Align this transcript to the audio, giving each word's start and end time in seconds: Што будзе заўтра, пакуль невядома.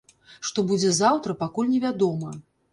Што 0.49 0.63
будзе 0.71 0.95
заўтра, 1.01 1.37
пакуль 1.45 1.71
невядома. 1.77 2.37